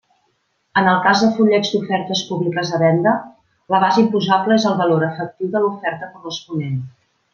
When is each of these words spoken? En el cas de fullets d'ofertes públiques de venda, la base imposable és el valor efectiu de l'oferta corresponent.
En 0.79 0.87
el 0.93 0.95
cas 1.07 1.19
de 1.23 1.27
fullets 1.39 1.69
d'ofertes 1.73 2.23
públiques 2.29 2.71
de 2.75 2.79
venda, 2.85 3.13
la 3.75 3.83
base 3.85 4.01
imposable 4.05 4.57
és 4.63 4.67
el 4.71 4.79
valor 4.81 5.07
efectiu 5.09 5.53
de 5.57 5.63
l'oferta 5.67 6.11
corresponent. 6.17 6.81